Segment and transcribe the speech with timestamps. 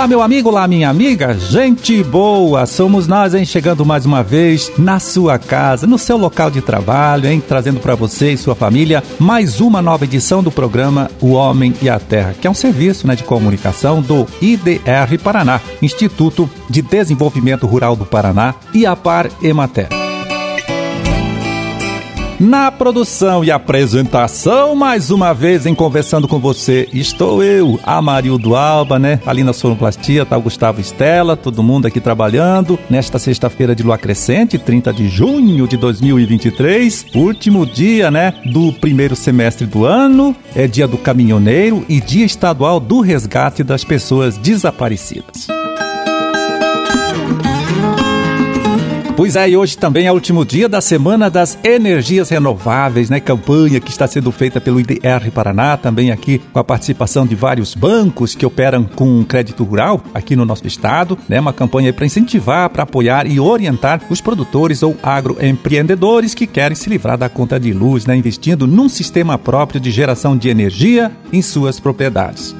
[0.00, 4.72] Olá, meu amigo, olá, minha amiga, gente boa, somos nós, hein, chegando mais uma vez
[4.78, 9.04] na sua casa, no seu local de trabalho, hein, trazendo para você e sua família
[9.18, 13.06] mais uma nova edição do programa O Homem e a Terra, que é um serviço
[13.06, 19.28] né, de comunicação do IDR Paraná, Instituto de Desenvolvimento Rural do Paraná e a Par
[19.42, 19.99] Emater.
[22.40, 28.98] Na produção e apresentação, mais uma vez em Conversando com Você, estou eu, Amarildo Alba,
[28.98, 29.20] né?
[29.26, 32.78] Ali na Sonoplastia tá o Gustavo Estela, todo mundo aqui trabalhando.
[32.88, 38.32] Nesta sexta-feira de lua crescente, 30 de junho de 2023, último dia, né?
[38.46, 43.84] Do primeiro semestre do ano, é dia do caminhoneiro e dia estadual do resgate das
[43.84, 45.59] pessoas desaparecidas.
[49.20, 53.20] Pois é, e hoje também é o último dia da Semana das Energias Renováveis, né?
[53.20, 57.74] Campanha que está sendo feita pelo IDR Paraná, também aqui com a participação de vários
[57.74, 61.38] bancos que operam com crédito rural aqui no nosso estado, né?
[61.38, 66.88] Uma campanha para incentivar, para apoiar e orientar os produtores ou agroempreendedores que querem se
[66.88, 68.16] livrar da conta de luz, né?
[68.16, 72.56] Investindo num sistema próprio de geração de energia em suas propriedades.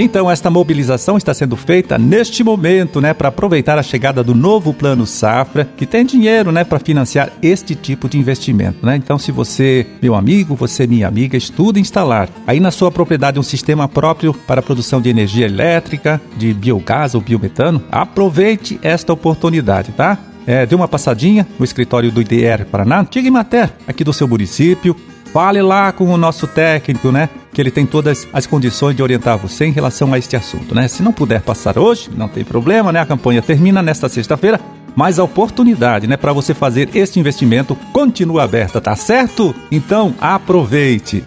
[0.00, 4.72] Então, esta mobilização está sendo feita neste momento, né, para aproveitar a chegada do novo
[4.72, 8.94] Plano Safra, que tem dinheiro, né, para financiar este tipo de investimento, né?
[8.94, 13.42] Então, se você, meu amigo, você, minha amiga, estuda instalar aí na sua propriedade um
[13.42, 19.90] sistema próprio para a produção de energia elétrica, de biogás ou biometano, aproveite esta oportunidade,
[19.90, 20.16] tá?
[20.46, 24.96] É, dê uma passadinha no escritório do IDR Paraná, antiga Imater, aqui do seu município,
[25.32, 27.28] Fale lá com o nosso técnico, né?
[27.52, 30.88] Que ele tem todas as condições de orientar você em relação a este assunto, né?
[30.88, 33.00] Se não puder passar hoje, não tem problema, né?
[33.00, 34.60] A campanha termina nesta sexta-feira,
[34.96, 39.54] mas a oportunidade, né, para você fazer este investimento continua aberta, tá certo?
[39.70, 41.24] Então aproveite.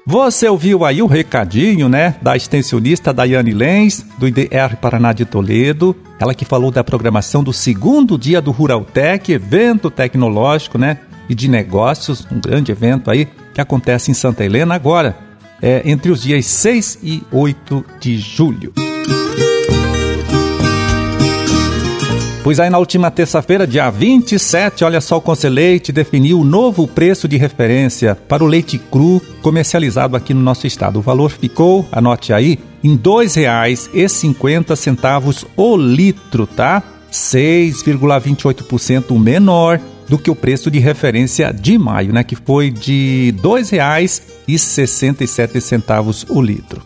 [0.06, 5.96] Você ouviu aí o recadinho, né, da extensionista Daiane Lenz, do IDR Paraná de Toledo,
[6.20, 11.48] ela que falou da programação do segundo dia do Ruraltec, evento tecnológico, né, e de
[11.48, 15.18] negócios, um grande evento aí que acontece em Santa Helena agora,
[15.62, 18.91] é, entre os dias 6 e 8 de julho.
[22.44, 27.28] Pois aí na última terça-feira, dia 27, olha só, o Conselheite definiu o novo preço
[27.28, 30.98] de referência para o leite cru comercializado aqui no nosso estado.
[30.98, 36.82] O valor ficou, anote aí, em R$ 2,50 o litro, tá?
[37.12, 39.80] 6,28% menor
[40.10, 46.42] do que o preço de referência de maio, né, que foi de R$ 2,67 o
[46.42, 46.82] litro.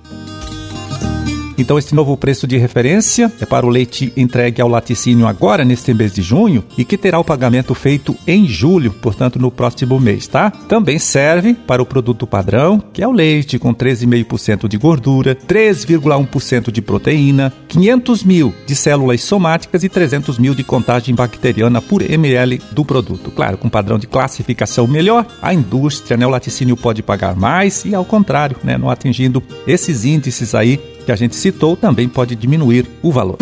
[1.58, 5.94] Então, esse novo preço de referência é para o leite entregue ao laticínio agora, neste
[5.94, 10.28] mês de junho, e que terá o pagamento feito em julho, portanto, no próximo mês,
[10.28, 10.52] tá?
[10.52, 16.72] Também serve para o produto padrão, que é o leite com 13,5% de gordura, 3,1%
[16.72, 22.62] de proteína, 500 mil de células somáticas e 300 mil de contagem bacteriana por ml
[22.72, 23.32] do produto.
[23.32, 27.96] Claro, com padrão de classificação melhor, a indústria, né, o laticínio pode pagar mais e,
[27.96, 32.86] ao contrário, né, não atingindo esses índices aí que a gente citou, também pode diminuir
[33.02, 33.38] o valor.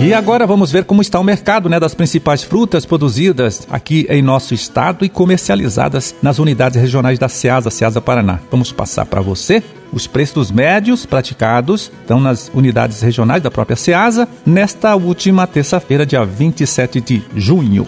[0.00, 4.22] E agora vamos ver como está o mercado né, das principais frutas produzidas aqui em
[4.22, 8.38] nosso estado e comercializadas nas unidades regionais da SEASA, SEASA Paraná.
[8.50, 9.62] Vamos passar para você
[9.92, 16.24] os preços médios praticados estão nas unidades regionais da própria SEASA nesta última terça-feira, dia
[16.24, 17.86] 27 de junho.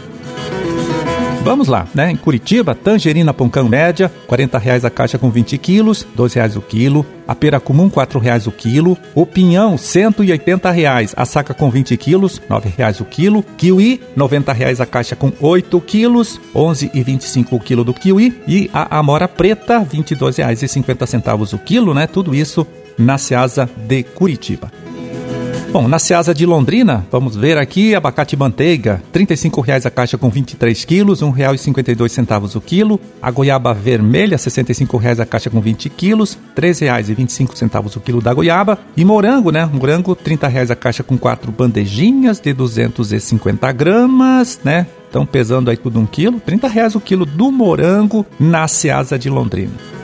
[1.42, 2.10] Vamos lá, né?
[2.10, 6.60] Em Curitiba, tangerina poncão média, R$ reais a caixa com 20 quilos, R$ reais o
[6.60, 7.04] quilo.
[7.26, 8.96] A pera comum, R$ reais o quilo.
[9.14, 13.42] O pinhão, R$ reais a saca com 20 quilos, R$ reais o quilo.
[13.56, 18.42] Kiwi, R$ reais a caixa com 8 quilos, R$ 11,25 o quilo do kiwi.
[18.46, 22.06] E a amora preta, R$ 22,50 o quilo, né?
[22.06, 22.66] Tudo isso
[22.98, 24.70] na Seasa de Curitiba.
[25.72, 30.28] Bom, na Seasa de Londrina, vamos ver aqui, abacate manteiga, R$ 35,00 a caixa com
[30.28, 33.00] 23 quilos, R$ 1,52 o quilo.
[33.22, 38.34] A goiaba vermelha, R$ 65,00 a caixa com 20 quilos, R$ 3,25 o quilo da
[38.34, 38.80] goiaba.
[38.96, 39.64] E morango, né?
[39.72, 44.88] Morango, R$ 30,00 a caixa com quatro bandejinhas de 250 gramas, né?
[45.06, 49.30] Estão pesando aí tudo um quilo, R$ 30,00 o quilo do morango na Seasa de
[49.30, 49.99] Londrina.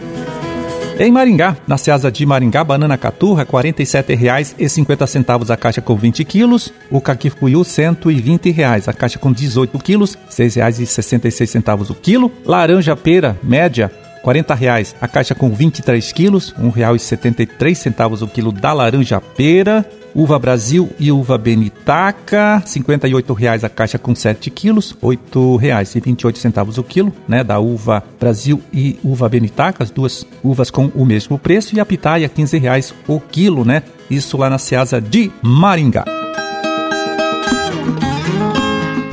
[0.98, 6.72] Em Maringá, na Ceasa de Maringá, banana caturra, R$ 47,50 a caixa com 20 quilos.
[6.90, 12.32] O caquifuiu, 120 reais, a caixa com 18 quilos, R$ 6,66 o quilo.
[12.46, 13.93] Laranja pera, média,
[14.26, 19.88] 40 reais, a caixa com 23 quilos, R$ 1,73 o quilo da laranja pera.
[20.12, 26.82] Uva Brasil e uva Benitaca, R$ 58,00 a caixa com 7 quilos, R$ 8,28 o
[26.82, 31.76] quilo, né, da uva Brasil e uva Benitaca, as duas uvas com o mesmo preço,
[31.76, 36.16] e a pitaia, R$ 15,00 o quilo, né, isso lá na Ceasa de Maringá.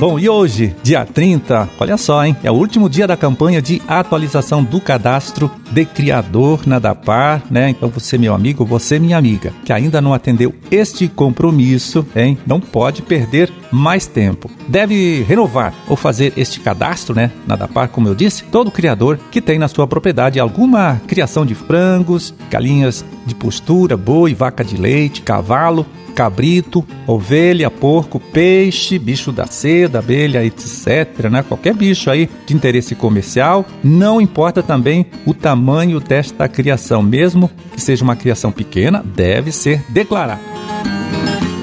[0.05, 2.35] Bom, e hoje, dia 30, olha só, hein?
[2.43, 7.69] É o último dia da campanha de atualização do cadastro de criador na DAPAR, né?
[7.69, 12.37] Então você, meu amigo, você, minha amiga, que ainda não atendeu este compromisso, hein?
[12.45, 14.51] Não pode perder mais tempo.
[14.67, 17.31] Deve renovar ou fazer este cadastro, né?
[17.47, 21.55] Na DAPAR, como eu disse, todo criador que tem na sua propriedade alguma criação de
[21.55, 29.45] frangos, galinhas de postura, boi, vaca de leite, cavalo, cabrito, ovelha, porco, peixe, bicho da
[29.47, 31.29] seda, abelha, etc.
[31.29, 31.43] Né?
[31.43, 33.65] Qualquer bicho aí de interesse comercial.
[33.83, 35.62] Não importa também o tamanho
[35.99, 40.41] desta criação, mesmo que seja uma criação pequena, deve ser declarado.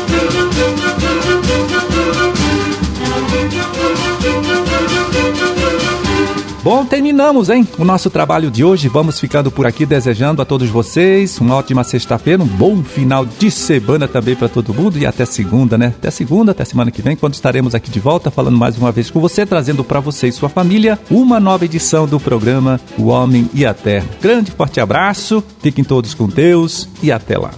[6.66, 7.68] Bom, terminamos, hein?
[7.78, 8.88] O nosso trabalho de hoje.
[8.88, 13.52] Vamos ficando por aqui desejando a todos vocês uma ótima sexta-feira, um bom final de
[13.52, 15.94] semana também para todo mundo e até segunda, né?
[15.96, 19.12] Até segunda, até semana que vem, quando estaremos aqui de volta falando mais uma vez
[19.12, 23.48] com você, trazendo para você e sua família uma nova edição do programa O Homem
[23.54, 24.08] e a Terra.
[24.20, 27.52] Grande forte abraço, fiquem todos com Deus e até lá.